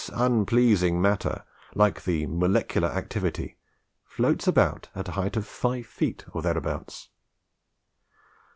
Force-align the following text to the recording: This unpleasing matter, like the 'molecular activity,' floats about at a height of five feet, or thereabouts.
This 0.03 0.09
unpleasing 0.15 0.99
matter, 0.99 1.43
like 1.75 2.05
the 2.05 2.25
'molecular 2.25 2.87
activity,' 2.87 3.59
floats 4.03 4.47
about 4.47 4.89
at 4.95 5.09
a 5.09 5.11
height 5.11 5.37
of 5.37 5.45
five 5.45 5.85
feet, 5.85 6.25
or 6.33 6.41
thereabouts. 6.41 7.09